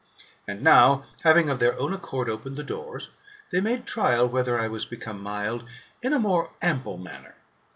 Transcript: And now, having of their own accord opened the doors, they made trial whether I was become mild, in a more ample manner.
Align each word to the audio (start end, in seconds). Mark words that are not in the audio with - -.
And 0.47 0.63
now, 0.63 1.03
having 1.23 1.47
of 1.47 1.59
their 1.59 1.77
own 1.79 1.93
accord 1.93 2.27
opened 2.27 2.55
the 2.57 2.63
doors, 2.63 3.09
they 3.51 3.61
made 3.61 3.85
trial 3.85 4.27
whether 4.27 4.57
I 4.59 4.67
was 4.67 4.83
become 4.83 5.21
mild, 5.21 5.63
in 6.01 6.11
a 6.11 6.17
more 6.17 6.49
ample 6.59 6.97
manner. 6.97 7.35